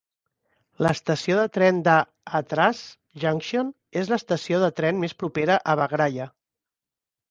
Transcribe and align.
L'estació 0.85 1.37
de 1.39 1.43
tren 1.57 1.83
d'Hathras 1.89 2.81
Junction 3.27 3.73
és 4.05 4.13
l'estació 4.15 4.67
de 4.67 4.75
tren 4.83 5.03
més 5.07 5.19
propera 5.25 5.63
a 5.77 5.81
Baghraya. 5.85 6.33